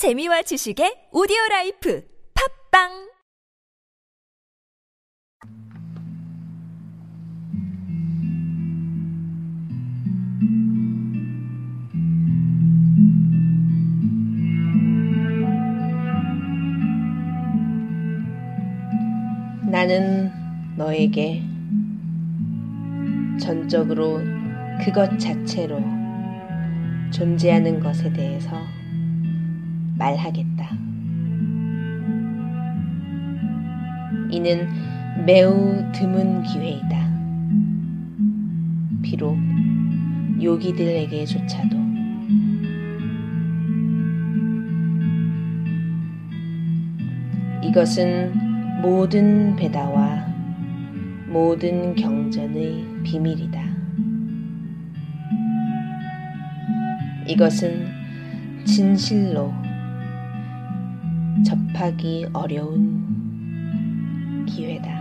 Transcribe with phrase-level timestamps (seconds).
[0.00, 2.02] 재미와 지식의 오디오 라이프
[2.32, 3.10] 팝빵!
[19.70, 20.32] 나는
[20.78, 21.42] 너에게
[23.38, 24.22] 전적으로
[24.82, 25.78] 그것 자체로
[27.12, 28.79] 존재하는 것에 대해서
[30.00, 30.70] 말하겠다.
[34.30, 34.66] 이는
[35.26, 37.10] 매우 드문 기회이다.
[39.02, 39.36] 비록
[40.42, 41.76] 요기들에게조차도
[47.62, 50.26] 이것은 모든 배다와
[51.28, 53.60] 모든 경전의 비밀이다.
[57.26, 57.86] 이것은
[58.64, 59.52] 진실로
[61.44, 63.00] 접하기 어려운
[64.46, 65.00] 기회다.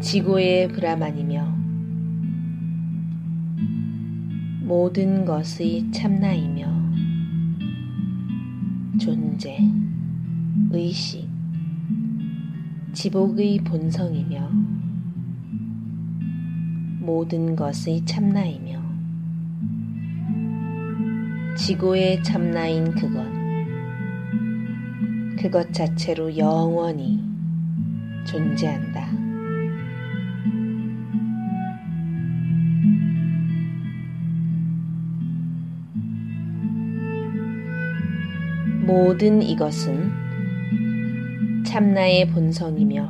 [0.00, 1.56] 지구의 브라만이며
[4.62, 6.66] 모든 것의 참나이며
[8.98, 9.58] 존재,
[10.70, 11.28] 의식,
[12.92, 14.65] 지복의 본성이며
[17.06, 18.82] 모든 것의 참나이며
[21.56, 23.24] 지구의 참나인 그것,
[25.40, 27.22] 그것 자체로 영원히
[28.26, 29.06] 존재한다.
[38.84, 40.10] 모든 이것은
[41.64, 43.08] 참나의 본성이며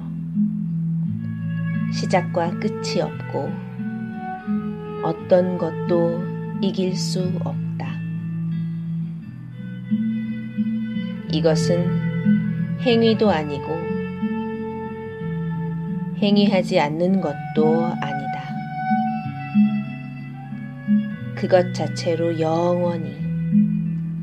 [1.95, 3.66] 시작과 끝이 없고
[5.07, 6.21] 어떤 것도
[6.61, 7.87] 이길 수 없다.
[11.33, 13.67] 이것은 행위도 아니고
[16.19, 18.43] 행위하지 않는 것도 아니다.
[21.37, 23.15] 그것 자체로 영원히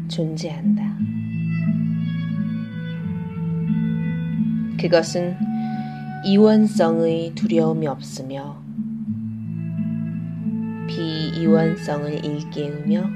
[0.10, 0.84] 존재한다.
[4.82, 5.38] 그것은
[6.26, 8.63] 이원성의 두려움이 없으며 비
[11.36, 13.10] 이원성을 일깨우며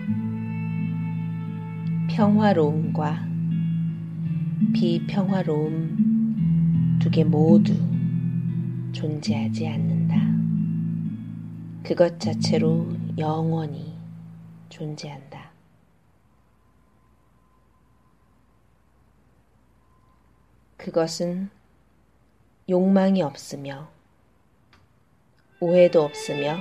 [2.10, 3.28] 평화로움과
[4.74, 6.18] 비평화로움
[7.00, 7.74] 두 개 모두
[8.92, 10.18] 존재하지 않는다.
[11.84, 13.96] 그것 자체로 영원히
[14.70, 15.52] 존재한다.
[20.76, 21.50] 그것은
[22.70, 23.90] 욕망이 없으며
[25.60, 26.58] 오해도 없으며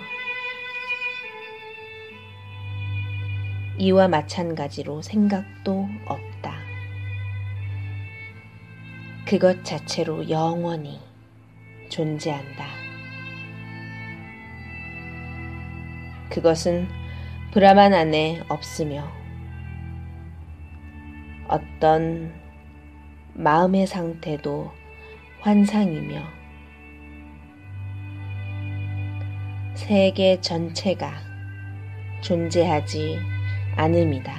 [3.78, 6.54] 이와 마찬가지로 생각도 없다.
[9.26, 10.98] 그것 자체로 영원히
[11.91, 12.65] 존재한다.
[16.31, 16.88] 그것은
[17.53, 19.10] 브라만 안에 없으며
[21.48, 22.32] 어떤
[23.34, 24.72] 마음의 상태도
[25.41, 26.22] 환상이며
[29.75, 31.12] 세계 전체가
[32.22, 33.35] 존재하지
[33.76, 34.32] 않음이다.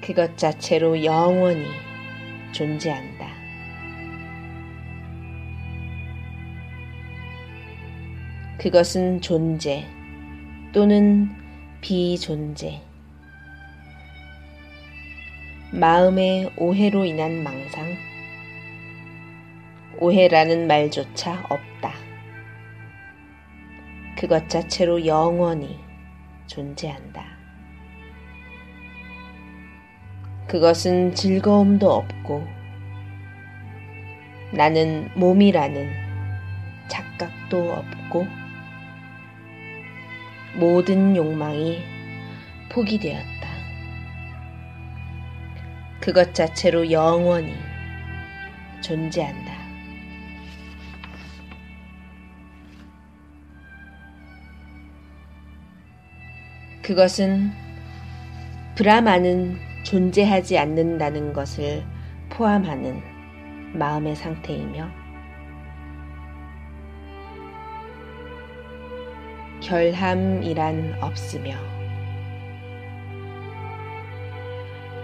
[0.00, 1.64] 그것 자체로 영원히
[2.52, 3.28] 존재한다.
[8.58, 9.86] 그것은 존재
[10.72, 11.30] 또는
[11.80, 12.80] 비존재.
[15.70, 17.94] 마음의 오해로 인한 망상.
[19.98, 21.94] 오해라는 말조차 없다.
[24.18, 25.78] 그것 자체로 영원히
[26.46, 27.24] 존재한다.
[30.46, 32.46] 그것은 즐거움도 없고
[34.52, 35.90] 나는 몸이라는
[36.88, 38.26] 착각도 없고
[40.56, 41.82] 모든 욕망이
[42.70, 43.48] 포기되었다.
[46.00, 47.54] 그것 자체로 영원히
[48.80, 49.53] 존재한다.
[56.84, 57.50] 그것은
[58.74, 61.82] 브라마는 존재하지 않는다는 것을
[62.28, 63.00] 포함하는
[63.72, 64.86] 마음의 상태이며
[69.62, 71.56] 결함이란 없으며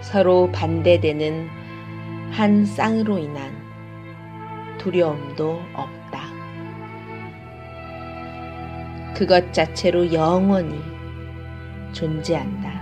[0.01, 1.47] 서로 반대되는
[2.29, 3.51] 한 쌍으로 인한
[4.77, 6.21] 두려움도 없다.
[9.15, 10.90] 그것 자체로 영원히
[11.93, 12.81] 존재한다.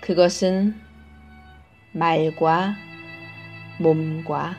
[0.00, 0.74] 그것은
[1.92, 2.74] 말과
[3.78, 4.56] 몸과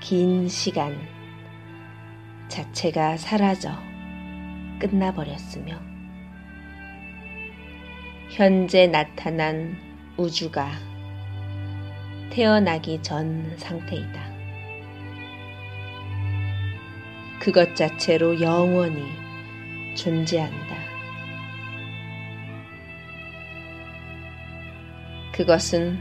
[0.00, 0.98] 긴 시간
[2.48, 3.72] 자체가 사라져
[4.78, 5.78] 끝나버렸으며
[8.30, 9.76] 현재 나타난
[10.16, 10.70] 우주가
[12.30, 14.27] 태어나기 전 상태이다.
[17.48, 19.02] 그것 자체로 영원히
[19.94, 20.76] 존재한다.
[25.32, 25.98] 그것은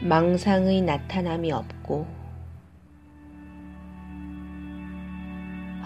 [0.00, 2.06] 망상의 나타남이 없고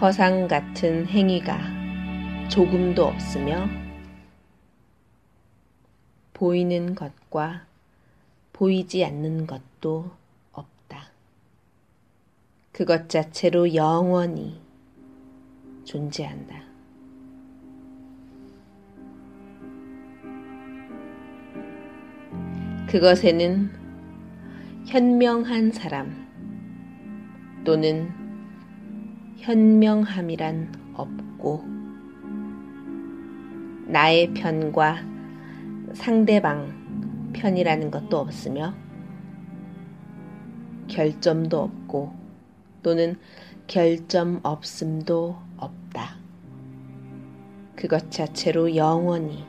[0.00, 1.58] 허상 같은 행위가
[2.48, 3.68] 조금도 없으며
[6.32, 7.66] 보이는 것과
[8.52, 10.12] 보이지 않는 것도.
[12.78, 14.62] 그것 자체로 영원히
[15.82, 16.62] 존재한다.
[22.86, 23.68] 그것에는
[24.86, 26.24] 현명한 사람
[27.64, 28.10] 또는
[29.38, 31.64] 현명함이란 없고
[33.88, 34.98] 나의 편과
[35.94, 38.72] 상대방 편이라는 것도 없으며
[40.86, 42.27] 결점도 없고
[42.82, 43.16] 또는
[43.66, 46.16] 결점 없음도 없다.
[47.76, 49.44] 그것 자체로 영원히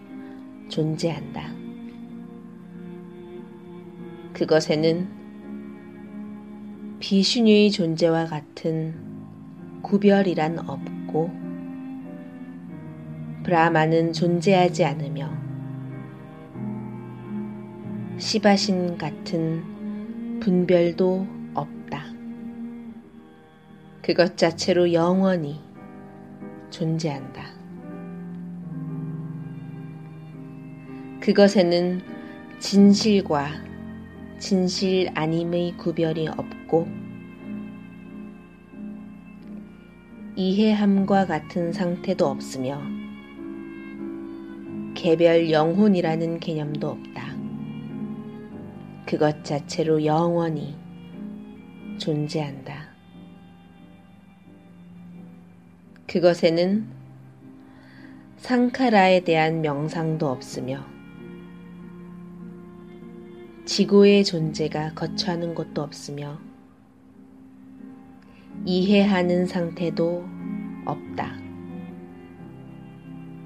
[0.68, 1.52] 존재한다.
[4.34, 5.08] 그것에는
[7.00, 8.94] 비슈뉴의 존재와 같은
[9.82, 11.32] 구별이란 없고
[13.44, 15.32] 브라마는 존재하지 않으며
[18.18, 21.39] 시바신 같은 분별도.
[24.02, 25.60] 그것 자체로 영원히
[26.70, 27.46] 존재한다.
[31.20, 32.02] 그것에는
[32.60, 33.50] 진실과
[34.40, 36.88] 진실 아님의 구별이 없고
[40.36, 42.82] 이해함과 같은 상태도 없으며
[44.96, 47.36] 개별 영혼이라는 개념도 없다.
[49.06, 50.76] 그것 자체로 영원히
[51.98, 52.79] 존재한다.
[56.10, 56.88] 그것에는
[58.38, 60.84] 상카라에 대한 명상도 없으며
[63.66, 66.40] 지구의 존재가 거처하는 곳도 없으며
[68.66, 70.26] 이해하는 상태도
[70.86, 71.38] 없다.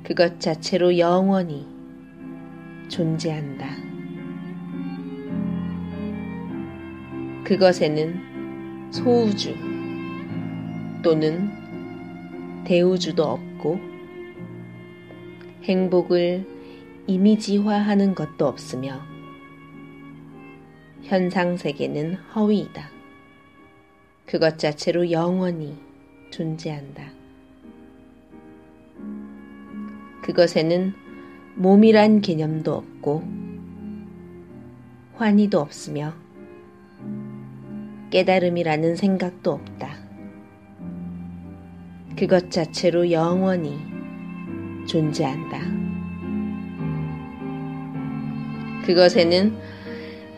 [0.05, 1.67] 그것 자체로 영원히
[2.87, 3.75] 존재한다.
[7.43, 9.53] 그것에는 소우주
[11.03, 11.62] 또는
[12.65, 13.79] 대우주도 없고
[15.63, 16.45] 행복을
[17.07, 19.01] 이미지화하는 것도 없으며
[21.03, 22.89] 현상 세계는 허위이다.
[24.25, 25.77] 그것 자체로 영원히
[26.31, 27.11] 존재한다.
[30.23, 30.93] 그것에는
[31.55, 33.23] 몸이란 개념도 없고
[35.15, 36.13] 환희도 없으며
[38.09, 40.02] 깨달음이라는 생각도 없다.
[42.15, 43.79] 그것 자체로 영원히
[44.87, 45.59] 존재한다.
[48.85, 49.57] 그것에는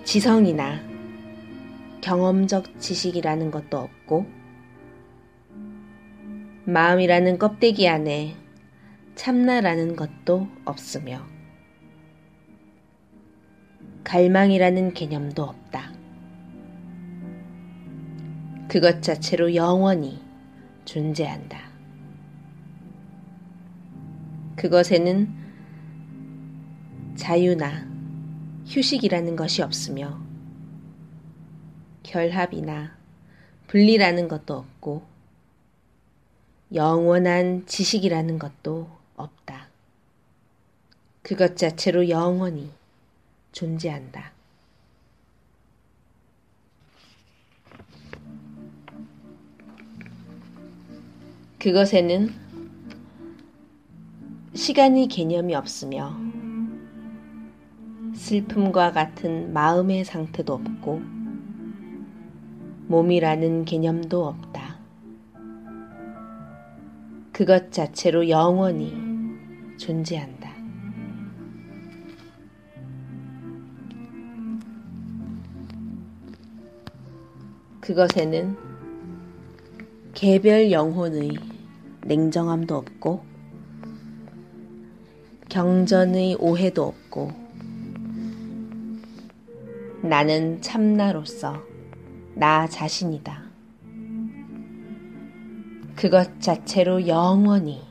[0.03, 0.79] 지성이나
[2.01, 4.25] 경험적 지식이라는 것도 없고,
[6.65, 8.35] 마음이라는 껍데기 안에
[9.15, 11.25] 참나라는 것도 없으며,
[14.03, 15.91] 갈망이라는 개념도 없다.
[18.67, 20.21] 그것 자체로 영원히
[20.85, 21.64] 존재한다.
[24.55, 25.33] 그것에는
[27.15, 27.87] 자유나
[28.65, 30.19] 휴식이라는 것이 없으며
[32.03, 32.95] 결합이나
[33.67, 35.03] 분리라는 것도 없고
[36.73, 39.67] 영원한 지식이라는 것도 없다.
[41.21, 42.71] 그것 자체로 영원히
[43.51, 44.33] 존재한다.
[51.59, 52.44] 그것에는
[54.65, 56.17] 시간이 개념이 없으며
[58.15, 61.01] 슬픔과 같은 마음의 상태도 없고
[62.87, 64.79] 몸이라는 개념도 없다.
[67.31, 68.91] 그것 자체로 영원히
[69.77, 70.51] 존재한다.
[77.81, 78.57] 그것에는
[80.15, 81.35] 개별 영혼의
[82.03, 83.34] 냉정함도 없고
[85.55, 87.31] 경전의 오해도 없고
[90.01, 91.63] 나는 참나로서
[92.33, 93.41] 나 자신이다.
[95.95, 97.81] 그것 자체로 영원히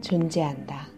[0.00, 0.88] 존재한다.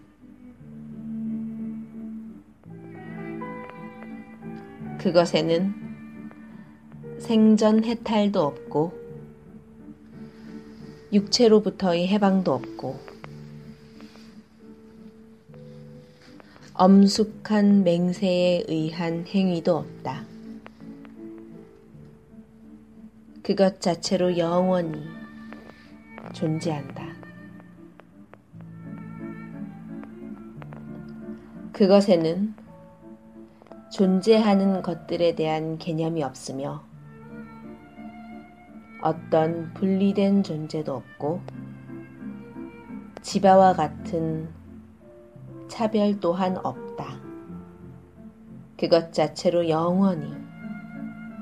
[5.01, 5.75] 그것에는
[7.19, 8.93] 생전 해탈도 없고
[11.13, 13.10] 육체로부터의 해방도 없고
[16.83, 20.25] 엄숙한 맹세에 의한 행위도 없다.
[23.43, 25.03] 그것 자체로 영원히
[26.33, 27.05] 존재한다.
[31.75, 32.55] 그것에는
[33.93, 36.83] 존재하는 것들에 대한 개념이 없으며
[39.03, 41.43] 어떤 분리된 존재도 없고
[43.21, 44.60] 지바와 같은
[45.71, 47.07] 차별 또한 없다.
[48.77, 50.35] 그것 자체로 영원히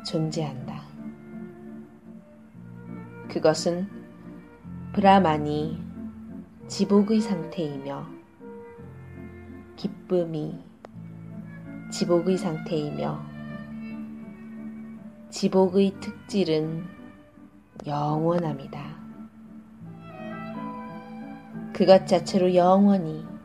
[0.04, 0.82] 존재한다.
[3.28, 3.88] 그것은
[4.92, 5.82] 브라만이
[6.68, 8.06] 지복의 상태이며
[9.76, 10.62] 기쁨이
[11.90, 13.22] 지복의 상태이며
[15.30, 16.84] 지복의 특질은
[17.86, 18.98] 영원합니다.
[21.72, 23.37] 그것 자체로 영원히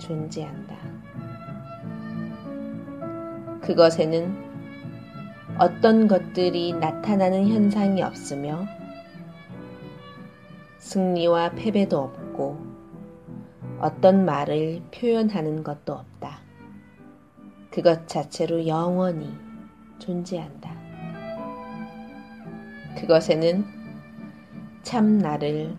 [0.00, 0.76] 존재한다.
[3.60, 4.50] 그것에는
[5.58, 8.66] 어떤 것들이 나타나는 현상이 없으며
[10.78, 12.58] 승리와 패배도 없고
[13.78, 16.40] 어떤 말을 표현하는 것도 없다.
[17.70, 19.32] 그것 자체로 영원히
[19.98, 20.74] 존재한다.
[22.98, 23.64] 그것에는
[24.82, 25.76] 참 나를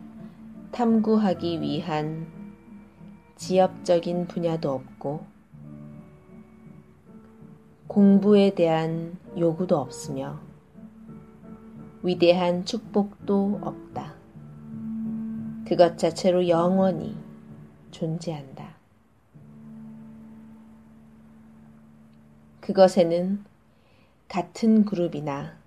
[0.72, 2.41] 탐구하기 위한
[3.42, 5.26] 지엽적인 분야도 없고
[7.88, 10.40] 공부에 대한 요구도 없으며
[12.04, 14.14] 위대한 축복도 없다.
[15.68, 17.18] 그것 자체로 영원히
[17.90, 18.76] 존재한다.
[22.60, 23.44] 그것에는
[24.28, 25.58] 같은 그룹이나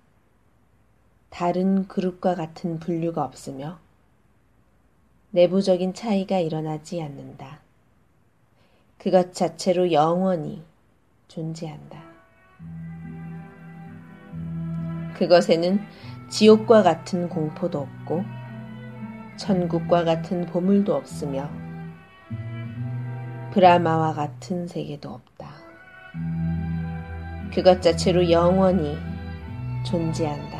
[1.28, 3.80] 다른 그룹과 같은 분류가 없으며
[5.32, 7.63] 내부적인 차이가 일어나지 않는다.
[8.98, 10.62] 그것 자체로 영원히
[11.28, 12.02] 존재한다.
[15.14, 15.80] 그것에는
[16.28, 18.24] 지옥과 같은 공포도 없고
[19.36, 21.50] 천국과 같은 보물도 없으며
[23.52, 25.48] 브라마와 같은 세계도 없다.
[27.54, 28.98] 그것 자체로 영원히
[29.84, 30.58] 존재한다.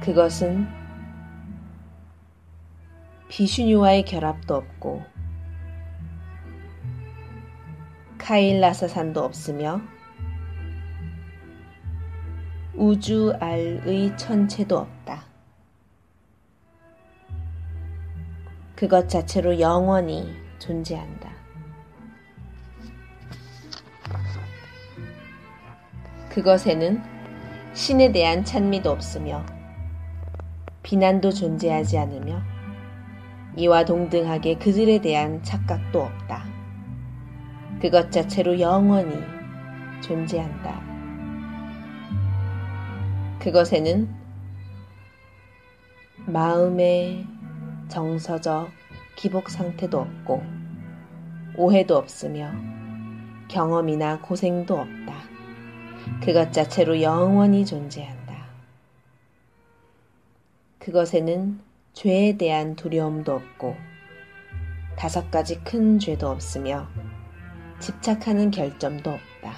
[0.00, 0.79] 그것은
[3.30, 5.04] 비슈뉴와의 결합도 없고
[8.18, 9.80] 카일라사산도 없으며
[12.74, 15.22] 우주 알의 천체도 없다.
[18.74, 21.30] 그것 자체로 영원히 존재한다.
[26.30, 27.00] 그것에는
[27.74, 29.46] 신에 대한 찬미도 없으며
[30.82, 32.59] 비난도 존재하지 않으며
[33.60, 36.44] 이와 동등하게 그들에 대한 착각도 없다.
[37.78, 39.22] 그것 자체로 영원히
[40.00, 40.80] 존재한다.
[43.38, 44.08] 그것에는
[46.24, 47.26] 마음의
[47.88, 48.70] 정서적
[49.16, 50.42] 기복 상태도 없고
[51.58, 52.50] 오해도 없으며
[53.48, 55.14] 경험이나 고생도 없다.
[56.24, 58.20] 그것 자체로 영원히 존재한다.
[60.78, 61.60] 그것에는
[61.92, 63.76] 죄에 대한 두려움도 없고
[64.96, 66.86] 다섯 가지 큰 죄도 없으며
[67.80, 69.54] 집착하는 결점도 없다.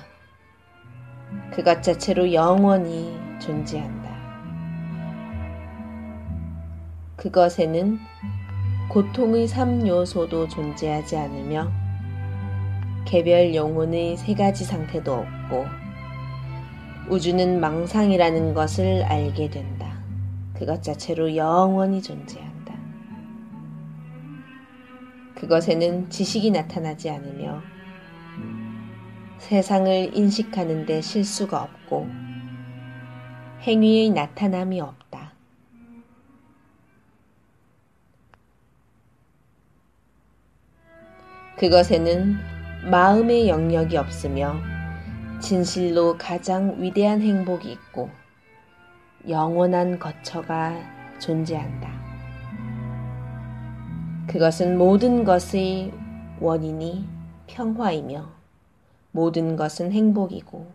[1.53, 4.11] 그것 자체로 영원히 존재한다.
[7.17, 7.99] 그것에는
[8.89, 11.71] 고통의 3요소도 존재하지 않으며
[13.05, 15.67] 개별 영혼의 세 가지 상태도 없고
[17.09, 19.92] 우주는 망상이라는 것을 알게 된다.
[20.63, 22.73] 그것 자체로 영원히 존재한다.
[25.35, 27.61] 그것에는 지식이 나타나지 않으며
[29.39, 32.07] 세상을 인식하는 데 실수가 없고
[33.63, 35.33] 행위의 나타남이 없다.
[41.57, 42.37] 그것에는
[42.89, 44.61] 마음의 영역이 없으며
[45.41, 48.22] 진실로 가장 위대한 행복이 있고
[49.29, 51.91] 영원한 거처가 존재한다.
[54.27, 55.93] 그것은 모든 것의
[56.41, 57.09] 원인이
[57.47, 58.29] 평화이며
[59.13, 60.73] 모든 것은 행복이고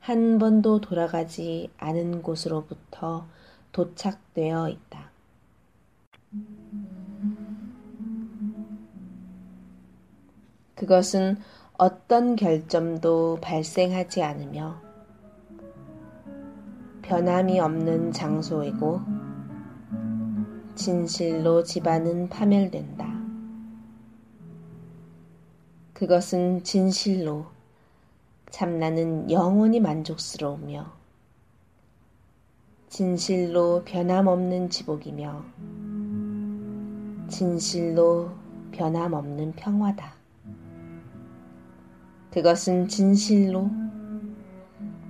[0.00, 3.26] 한 번도 돌아가지 않은 곳으로부터
[3.72, 5.10] 도착되어 있다.
[10.74, 11.38] 그것은
[11.76, 14.85] 어떤 결점도 발생하지 않으며
[17.06, 19.00] 변함이 없는 장소이고
[20.74, 23.06] 진실로 집안은 파멸된다.
[25.92, 27.46] 그것은 진실로
[28.50, 30.92] 참나는 영원히 만족스러우며
[32.88, 35.44] 진실로 변함없는 지복이며
[37.28, 38.32] 진실로
[38.72, 40.12] 변함없는 평화다.
[42.32, 43.70] 그것은 진실로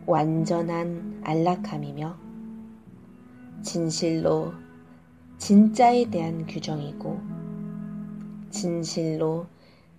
[0.05, 2.17] 완전한 안락함이며
[3.61, 4.53] 진실로
[5.39, 7.21] 진짜에 대한 규정이고
[8.51, 9.47] 진실로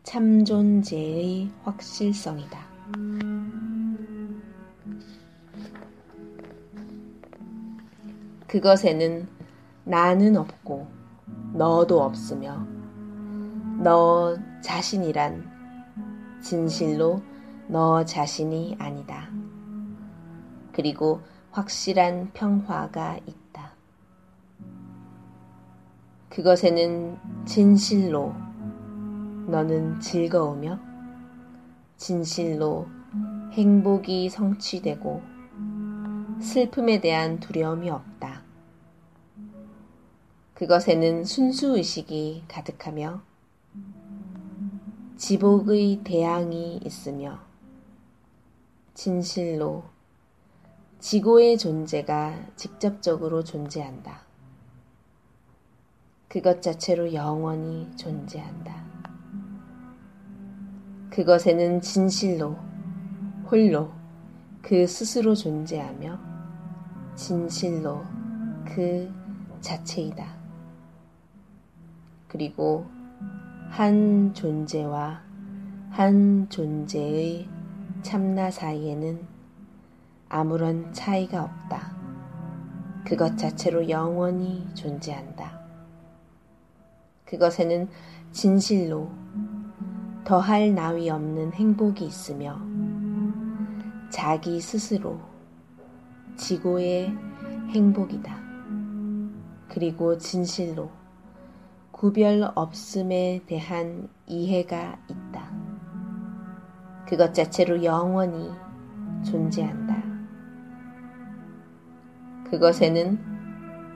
[0.03, 2.65] 참존재의 확실성이다.
[8.47, 9.27] 그것에는
[9.83, 10.87] 나는 없고
[11.53, 12.65] 너도 없으며
[13.83, 15.45] 너 자신이란
[16.41, 17.21] 진실로
[17.67, 19.36] 너 자신이 아니다.
[20.77, 23.73] 그리고 확실한 평화가 있다.
[26.29, 28.35] 그것에는 진실로
[29.47, 30.79] 너는 즐거우며
[31.95, 32.85] 진실로
[33.53, 35.23] 행복이 성취되고
[36.41, 38.43] 슬픔에 대한 두려움이 없다.
[40.53, 43.23] 그것에는 순수의식이 가득하며
[45.15, 47.39] 지복의 대항이 있으며
[48.93, 49.96] 진실로
[50.99, 54.25] 지고의 존재가 직접적으로 존재한다.
[56.27, 58.83] 그것 자체로 영원히 존재한다.
[61.11, 62.57] 그것에는 진실로
[63.49, 63.91] 홀로
[64.61, 66.19] 그 스스로 존재하며
[67.15, 68.03] 진실로
[68.65, 69.09] 그
[69.61, 70.35] 자체이다.
[72.27, 72.85] 그리고
[73.69, 75.21] 한 존재와
[75.91, 77.47] 한 존재의
[78.01, 79.36] 참나 사이에는
[80.29, 81.95] 아무런 차이가 없다.
[83.05, 85.61] 그것 자체로 영원히 존재한다.
[87.25, 87.89] 그것에는
[88.31, 89.09] 진실로
[90.23, 92.59] 더할 나위 없는 행복이 있으며
[94.09, 95.19] 자기 스스로
[96.35, 97.13] 지고의
[97.69, 98.37] 행복이다.
[99.69, 100.91] 그리고 진실로
[101.91, 105.51] 구별 없음에 대한 이해가 있다.
[107.07, 108.51] 그것 자체로 영원히
[109.23, 109.96] 존재한다.
[112.49, 113.19] 그것에는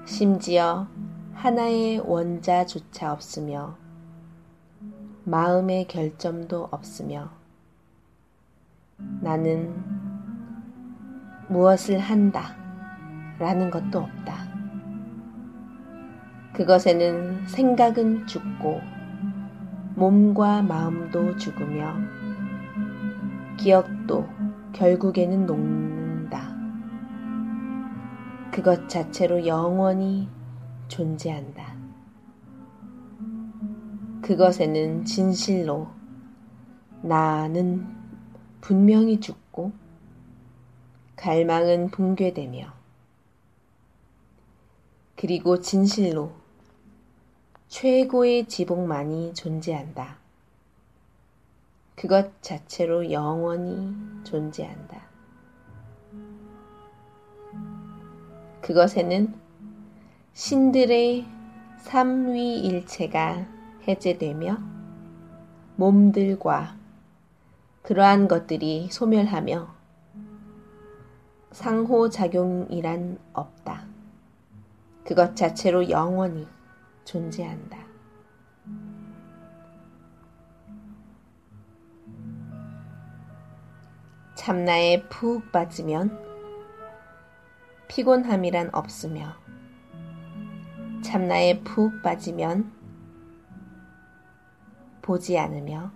[0.06, 0.88] 심지어
[1.34, 3.78] 하나의 원자조차 없으며
[5.24, 7.30] 마음의 결점도 없으며
[9.22, 9.74] 나는
[11.48, 12.56] 무엇을 한다
[13.40, 14.52] 라는 것도 없다.
[16.54, 18.82] 그것에는 생각은 죽고
[19.96, 21.96] 몸과 마음도 죽으며
[23.58, 24.28] 기억도
[24.74, 25.91] 결국에는 녹는다.
[28.52, 30.28] 그것 자체로 영원히
[30.90, 31.74] 존재한다.
[34.22, 35.88] 그것에는 진실로
[37.02, 37.88] 나는
[38.60, 39.72] 분명히 죽고
[41.16, 42.74] 갈망은 붕괴되며
[45.16, 46.34] 그리고 진실로
[47.70, 50.18] 최고의 지복만이 존재한다.
[51.96, 55.11] 그것 자체로 영원히 존재한다.
[58.62, 59.34] 그것에는
[60.34, 61.26] 신들의
[61.80, 63.48] 삼위일체가
[63.88, 64.58] 해제되며
[65.76, 66.76] 몸들과
[67.82, 69.68] 그러한 것들이 소멸하며
[71.52, 73.86] 상호작용이란 없다.
[75.04, 76.48] 그것 자체로 영원히
[77.04, 77.80] 존재한다.
[84.36, 86.31] 참나에 푹 빠지면
[87.92, 89.36] 피곤함이란 없으며
[91.04, 92.72] 참나에 푹 빠지면
[95.02, 95.92] 보지 않으며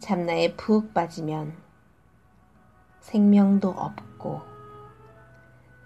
[0.00, 1.56] 참나에 푹 빠지면
[3.00, 4.42] 생명도 없고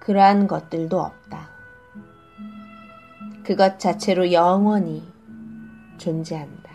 [0.00, 1.48] 그러한 것들도 없다.
[3.44, 5.08] 그것 자체로 영원히
[5.98, 6.72] 존재한다.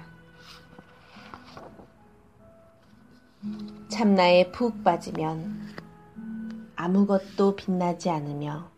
[3.90, 5.61] 참나에 푹 빠지면
[6.84, 8.72] 아무것도 빛나지 않으며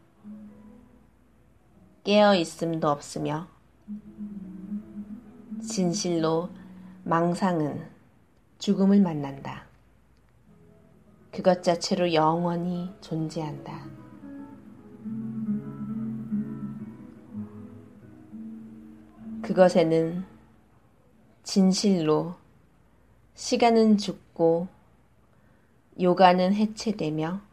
[2.03, 3.47] 깨어 있음도 없으며
[5.65, 6.49] 진실로
[7.05, 7.87] 망상은
[8.59, 9.63] 죽음을 만난다.
[11.31, 13.85] 그것 자체로 영원히 존재한다.
[19.43, 20.25] 그것에는
[21.43, 22.35] 진실로
[23.35, 24.67] 시간은 죽고
[26.01, 27.52] 요가는 해체되며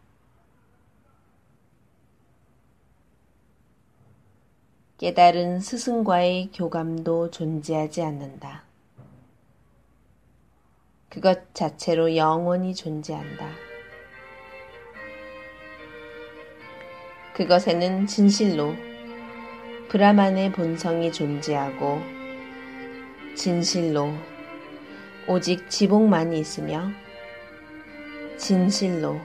[5.01, 8.65] 깨달은 스승과의 교감도 존재하지 않는다.
[11.09, 13.49] 그것 자체로 영원히 존재한다.
[17.33, 18.75] 그것에는 진실로
[19.89, 22.03] 브라만의 본성이 존재하고
[23.35, 24.13] 진실로
[25.27, 26.91] 오직 지복만이 있으며
[28.37, 29.19] 진실로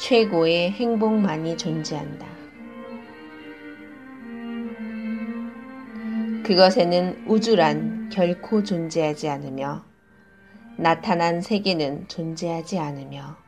[0.00, 2.33] 최고의 행복만이 존재한다.
[6.44, 9.82] 그것에는 우주란 결코 존재하지 않으며
[10.76, 13.38] 나타난 세계는 존재하지 않으며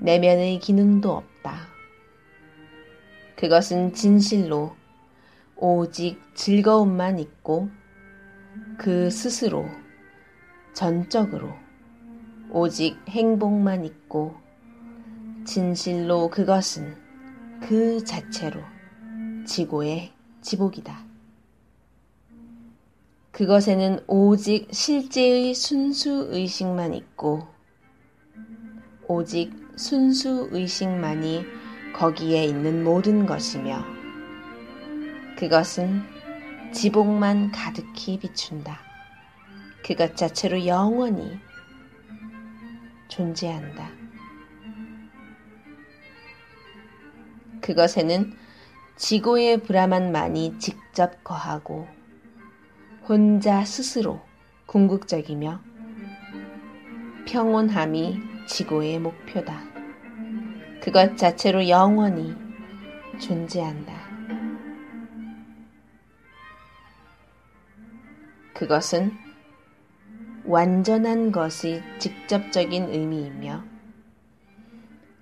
[0.00, 1.68] 내면의 기능도 없다.
[3.36, 4.74] 그것은 진실로
[5.54, 7.68] 오직 즐거움만 있고
[8.76, 9.64] 그 스스로
[10.72, 11.52] 전적으로
[12.50, 14.34] 오직 행복만 있고
[15.44, 16.96] 진실로 그것은
[17.62, 18.60] 그 자체로
[19.46, 20.10] 지고의
[20.40, 21.07] 지복이다.
[23.38, 27.46] 그것에는 오직 실제의 순수 의식만 있고
[29.06, 31.46] 오직 순수 의식만이
[31.94, 33.84] 거기에 있는 모든 것이며
[35.38, 36.02] 그것은
[36.72, 38.80] 지복만 가득히 비춘다.
[39.84, 41.38] 그것 자체로 영원히
[43.06, 43.88] 존재한다.
[47.60, 48.32] 그것에는
[48.96, 51.97] 지고의 브라만만이 직접 거하고
[53.08, 54.20] 혼자 스스로
[54.66, 55.62] 궁극적이며
[57.26, 59.62] 평온함이 지고의 목표다.
[60.82, 62.36] 그것 자체로 영원히
[63.18, 63.94] 존재한다.
[68.52, 69.12] 그것은
[70.44, 73.64] 완전한 것이 직접적인 의미이며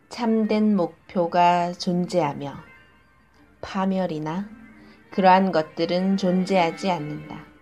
[0.08, 2.52] 참된 목표가 존재하며
[3.60, 4.48] 파멸이나
[5.12, 7.55] 그러한 것들은 존재하지 않는다.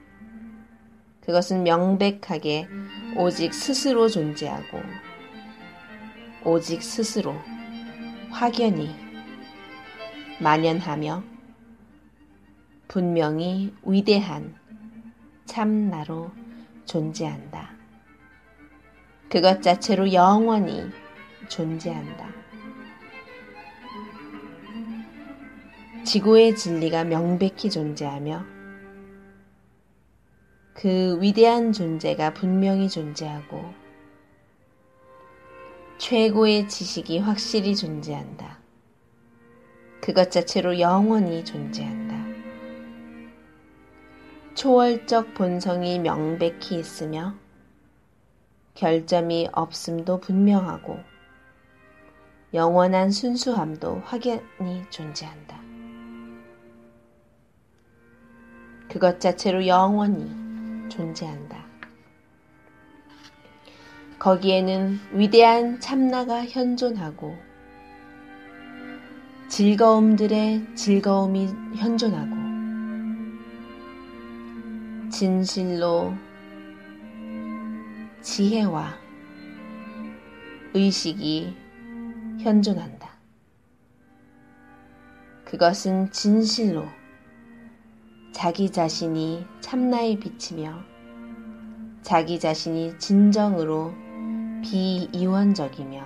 [1.26, 2.68] 그것은 명백하게
[3.16, 4.80] 오직 스스로 존재하고
[6.44, 7.34] 오직 스스로
[8.30, 8.94] 확연히
[10.40, 11.22] 만연하며
[12.88, 14.54] 분명히 위대한
[15.46, 16.30] 참나로
[16.84, 17.72] 존재한다.
[19.30, 20.90] 그것 자체로 영원히
[21.48, 22.28] 존재한다.
[26.04, 28.53] 지구의 진리가 명백히 존재하며
[30.74, 33.72] 그 위대한 존재가 분명히 존재하고
[35.98, 38.58] 최고의 지식이 확실히 존재한다.
[40.00, 42.14] 그것 자체로 영원히 존재한다.
[44.54, 47.36] 초월적 본성이 명백히 있으며
[48.74, 50.98] 결점이 없음도 분명하고
[52.52, 55.62] 영원한 순수함도 확연히 존재한다.
[58.88, 60.43] 그것 자체로 영원히
[60.88, 61.64] 존재한다.
[64.18, 67.36] 거기에는 위대한 참나가 현존하고
[69.48, 72.34] 즐거움들의 즐거움이 현존하고
[75.10, 76.14] 진실로
[78.22, 78.94] 지혜와
[80.74, 81.54] 의식이
[82.40, 83.10] 현존한다.
[85.44, 86.88] 그것은 진실로
[88.34, 90.74] 자기 자신이 참나에 비치며
[92.02, 93.92] 자기 자신이 진정으로
[94.60, 96.04] 비이원적이며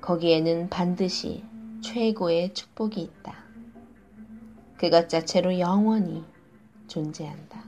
[0.00, 1.44] 거기에는 반드시
[1.80, 3.36] 최고의 축복이 있다.
[4.76, 6.24] 그것 자체로 영원히
[6.88, 7.64] 존재한다.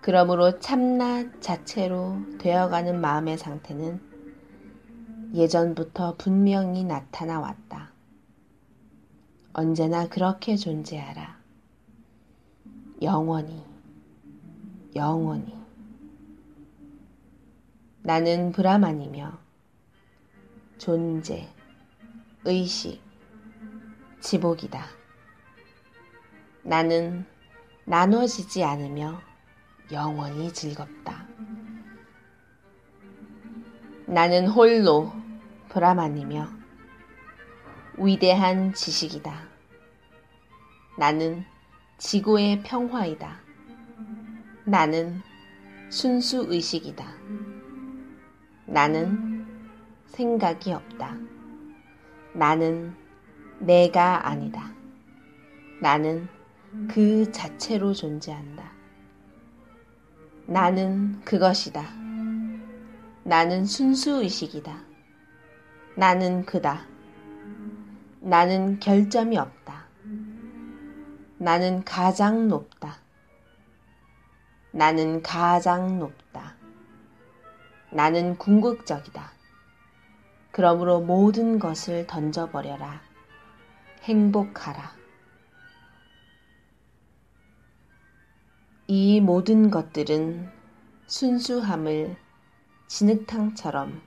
[0.00, 4.00] 그러므로 참나 자체로 되어가는 마음의 상태는
[5.34, 7.93] 예전부터 분명히 나타나 왔다.
[9.56, 11.38] 언제나 그렇게 존재하라.
[13.02, 13.64] 영원히,
[14.96, 15.56] 영원히.
[18.02, 19.38] 나는 브라만이며
[20.76, 21.48] 존재,
[22.44, 23.00] 의식,
[24.18, 24.86] 지복이다.
[26.64, 27.24] 나는
[27.84, 29.20] 나눠지지 않으며
[29.92, 31.28] 영원히 즐겁다.
[34.06, 35.12] 나는 홀로
[35.68, 36.63] 브라만이며
[37.98, 39.32] 위대한 지식이다.
[40.98, 41.44] 나는
[41.98, 43.40] 지구의 평화이다.
[44.64, 45.20] 나는
[45.90, 47.06] 순수 의식이다.
[48.66, 49.46] 나는
[50.06, 51.16] 생각이 없다.
[52.32, 52.94] 나는
[53.58, 54.72] 내가 아니다.
[55.80, 56.28] 나는
[56.88, 58.72] 그 자체로 존재한다.
[60.46, 61.82] 나는 그것이다.
[63.22, 64.82] 나는 순수 의식이다.
[65.96, 66.93] 나는 그다.
[68.26, 69.84] 나는 결점이 없다.
[71.36, 72.96] 나는 가장 높다.
[74.70, 76.54] 나는 가장 높다.
[77.90, 79.30] 나는 궁극적이다.
[80.52, 83.02] 그러므로 모든 것을 던져버려라.
[84.04, 84.90] 행복하라.
[88.86, 90.50] 이 모든 것들은
[91.08, 92.16] 순수함을
[92.86, 94.00] 진흙탕처럼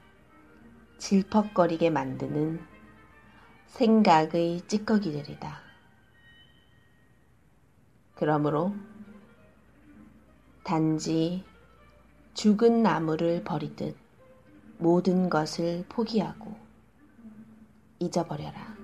[0.97, 2.76] 질퍽거리게 만드는
[3.67, 5.61] 생각의 찌꺼기들이다.
[8.15, 8.73] 그러므로
[10.63, 11.43] 단지
[12.33, 13.95] 죽은 나무를 버리듯
[14.79, 16.55] 모든 것을 포기하고
[17.99, 18.75] 잊어버려라.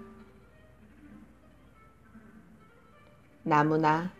[3.43, 4.11] 나무나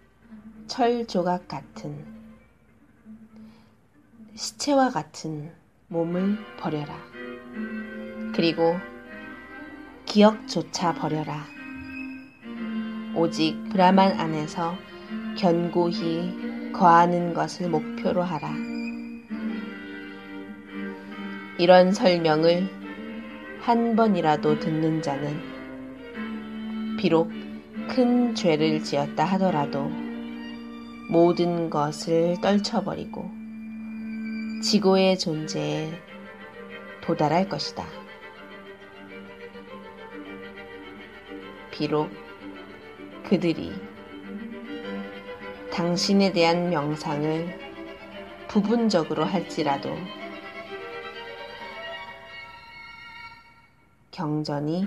[0.67, 2.05] 철 조각 같은
[4.35, 5.53] 시체와 같은
[5.87, 6.97] 몸을 버려라.
[8.35, 8.75] 그리고
[10.13, 11.43] 기억조차 버려라.
[13.15, 14.75] 오직 브라만 안에서
[15.35, 18.53] 견고히 거하는 것을 목표로 하라.
[21.57, 22.69] 이런 설명을
[23.61, 25.41] 한 번이라도 듣는 자는
[26.99, 27.31] 비록
[27.89, 29.89] 큰 죄를 지었다 하더라도
[31.09, 33.31] 모든 것을 떨쳐버리고
[34.61, 35.91] 지구의 존재에
[37.01, 38.02] 도달할 것이다.
[41.73, 42.07] 비록
[43.27, 43.73] 그들이
[45.71, 47.59] 당신에 대한 명상을
[48.47, 49.89] 부분적으로 할지라도
[54.11, 54.85] 경전이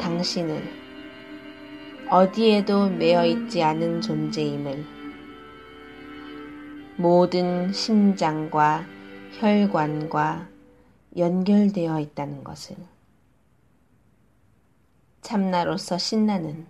[0.00, 0.68] 당신을
[2.10, 4.84] 어디에도 매여 있지 않은 존재임을
[6.96, 8.84] 모든 심장과
[9.38, 10.48] 혈관과
[11.16, 12.74] 연결되어 있다는 것을
[15.24, 16.66] 참나로서 신나는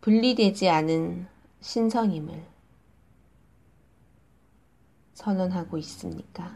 [0.00, 1.28] 분리되지 않은
[1.60, 2.44] 신성임을
[5.14, 6.52] 선언하고 있습니까?